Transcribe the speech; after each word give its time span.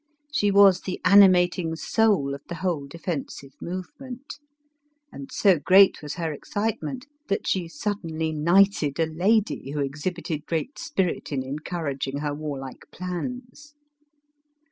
She 0.33 0.49
was 0.49 0.81
the 0.81 0.99
animating 1.05 1.75
soul 1.75 2.33
of 2.33 2.41
the 2.49 2.55
whole 2.55 2.87
defensire 2.87 3.51
movement; 3.61 4.39
and 5.11 5.31
so 5.31 5.59
great 5.59 6.01
was 6.01 6.15
her 6.15 6.33
excitement 6.33 7.05
that 7.27 7.45
she 7.45 7.67
suddenly 7.67 8.31
knighted 8.33 8.99
a 8.99 9.05
lady 9.05 9.69
who 9.69 9.79
exhibited 9.81 10.47
great 10.47 10.79
spirit 10.79 11.31
in 11.31 11.43
encouraging 11.43 12.17
her 12.17 12.33
warlike 12.33 12.87
plans. 12.91 13.75